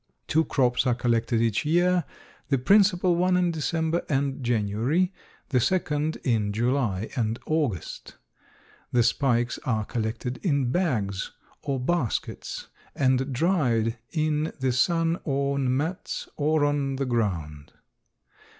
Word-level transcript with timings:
Two 0.25 0.43
crops 0.45 0.87
are 0.87 0.95
collected 0.95 1.41
each 1.43 1.63
year, 1.63 2.05
the 2.49 2.57
principal 2.57 3.15
one 3.15 3.37
in 3.37 3.51
December 3.51 4.01
and 4.09 4.43
January, 4.43 5.13
the 5.49 5.59
second 5.59 6.17
in 6.23 6.51
July 6.51 7.11
and 7.15 7.37
August. 7.45 8.15
The 8.91 9.03
spikes 9.03 9.59
are 9.63 9.85
collected 9.85 10.37
in 10.41 10.71
bags 10.71 11.33
or 11.61 11.79
baskets 11.79 12.67
and 12.95 13.31
dried 13.31 13.99
in 14.09 14.51
the 14.59 14.71
sun 14.71 15.19
on 15.23 15.77
mats 15.77 16.27
or 16.35 16.65
on 16.65 16.95
the 16.95 17.05
ground. 17.05 17.71